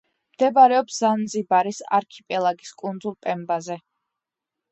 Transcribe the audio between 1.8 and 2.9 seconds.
არქიპელაგის